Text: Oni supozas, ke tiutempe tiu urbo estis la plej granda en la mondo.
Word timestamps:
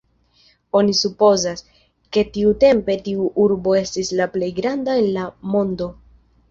Oni 0.79 0.95
supozas, 0.99 1.61
ke 2.17 2.25
tiutempe 2.39 2.97
tiu 3.09 3.29
urbo 3.47 3.77
estis 3.85 4.13
la 4.23 4.29
plej 4.37 4.53
granda 4.63 4.99
en 5.05 5.11
la 5.21 5.33
mondo. 5.55 5.95